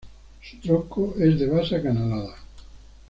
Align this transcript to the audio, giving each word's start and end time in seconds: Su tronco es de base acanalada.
Su 0.41 0.57
tronco 0.59 1.13
es 1.19 1.37
de 1.39 1.45
base 1.47 1.75
acanalada. 1.75 2.33